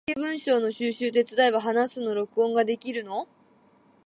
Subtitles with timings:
[0.15, 3.27] どんだけ文章の収集手伝えば話すの録音ができるの？